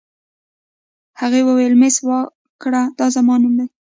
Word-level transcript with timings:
هغې 1.21 1.41
وویل: 1.45 1.73
مس 1.81 1.95
واکر، 2.07 2.73
دا 2.97 3.05
زما 3.15 3.35
نوم 3.41 3.53
دی. 3.59 3.67